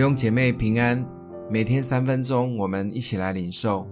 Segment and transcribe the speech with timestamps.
[0.00, 0.98] 弟兄姐妹平安，
[1.50, 3.86] 每天三分钟，我们一起来领受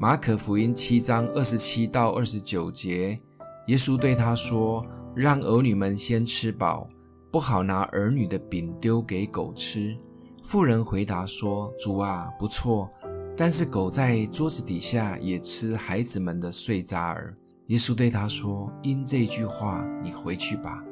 [0.00, 3.20] 马可福音七章二十七到二十九节。
[3.66, 4.82] 耶稣对他说
[5.14, 6.88] ：“让儿女们先吃饱，
[7.30, 9.94] 不好拿儿女的饼丢给狗吃。”
[10.42, 12.88] 妇人回答说：“主啊，不错，
[13.36, 17.34] 但是狗在桌子底下也吃孩子们的碎渣儿。”
[17.68, 20.82] 耶稣对他说：“因这句话，你回去吧，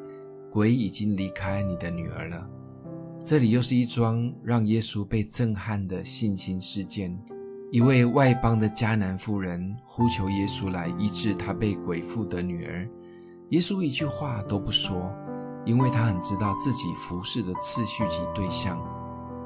[0.53, 2.47] 鬼已经离开你的女儿了。”
[3.31, 7.17] 这里又是一桩让耶稣被震撼的信心事件。
[7.71, 12.91] 一位外邦的迦南妇人呼求耶稣来医治她被鬼附的女儿，
[13.51, 15.09] 耶稣一句话都不说，
[15.65, 18.83] 因为他很知道自己服侍的次序及对象。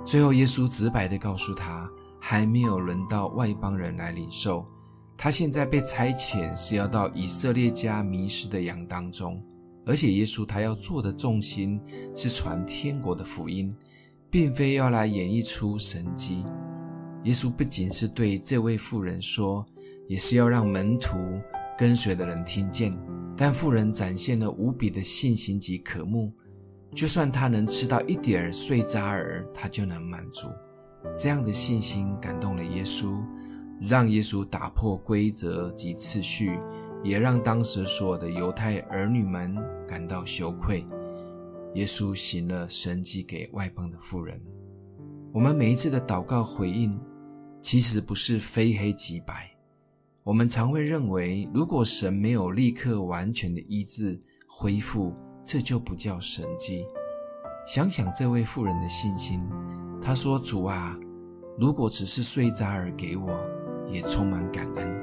[0.02, 1.87] 最后，耶稣直白地告诉他，
[2.19, 4.65] 还没有轮到外邦人来领受，
[5.15, 9.45] 他现在被差遣是要到以色列家迷失的羊当中。
[9.87, 11.80] 而且耶稣他要做的重心
[12.15, 13.74] 是传天国的福音，
[14.30, 16.45] 并非要来演绎出神迹。
[17.24, 19.65] 耶稣不仅是对这位妇人说，
[20.09, 21.16] 也是要让门徒
[21.79, 22.96] 跟随的人听见。
[23.37, 26.32] 但妇人展现了无比的信心及渴慕，
[26.95, 30.46] 就算他能吃到一点碎渣儿，他就能满足。
[31.16, 33.21] 这样的信心感动了耶稣，
[33.80, 36.59] 让耶稣打破规则及次序。
[37.05, 39.55] 也让当时所有的犹太儿女们
[39.87, 40.85] 感到羞愧。
[41.74, 44.41] 耶稣行了神迹给外邦的妇人。
[45.33, 46.99] 我们每一次的祷告回应，
[47.61, 49.51] 其实不是非黑即白。
[50.23, 54.18] 我们常会认为，如果神没有立刻完全的医治
[54.49, 55.13] 恢复，
[55.45, 56.87] 这就不叫神迹。
[57.66, 59.46] 想想这位妇人的信心，
[60.01, 60.96] 她说：“主啊，
[61.59, 63.39] 如果只是碎渣儿给我，
[63.89, 64.94] 也充满感恩。”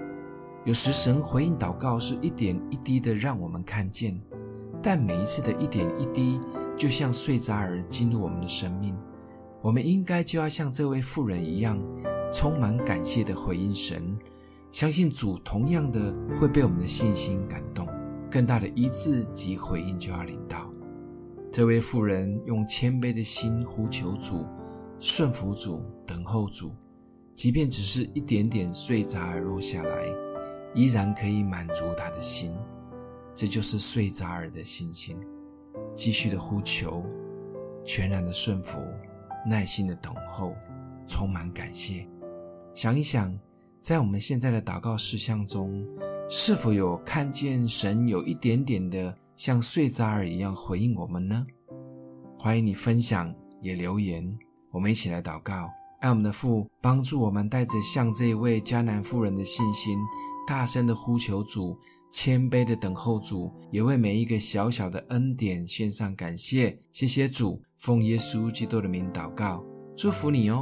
[0.63, 4.19] 有时神回应祷告是一点一滴的让我们看见，
[4.81, 6.39] 但每一次的一点一滴，
[6.77, 8.95] 就像碎渣儿进入我们的生命，
[9.59, 11.81] 我们应该就要像这位妇人一样，
[12.31, 14.15] 充满感谢的回应神，
[14.71, 17.87] 相信主同样的会被我们的信心感动，
[18.29, 20.69] 更大的医治及回应就要领到。
[21.51, 24.45] 这位妇人用谦卑的心呼求主，
[24.99, 26.71] 顺服主，等候主，
[27.33, 30.30] 即便只是一点点碎渣儿落下来。
[30.73, 32.55] 依然可以满足他的心，
[33.35, 35.17] 这就是碎渣儿的信心。
[35.93, 37.03] 继续的呼求，
[37.83, 38.79] 全然的顺服，
[39.45, 40.55] 耐心的等候，
[41.07, 42.07] 充满感谢。
[42.73, 43.37] 想一想，
[43.81, 45.85] 在我们现在的祷告事项中，
[46.29, 51.45] 是否有看见神有一点点的像碎渣儿一样回应我们呢？
[52.39, 54.25] 欢迎你分享，也留言，
[54.71, 55.69] 我们一起来祷告。
[55.99, 59.99] 爱我们的父，帮助我们带着像这一位迦南妇人的信心。
[60.51, 61.79] 大声的呼求主，
[62.11, 66.77] 谦卑的等候主，也为每一个小小的恩典献上感谢。
[66.91, 69.63] 谢谢主，奉耶稣基督的名祷告，
[69.95, 70.61] 祝福你哦。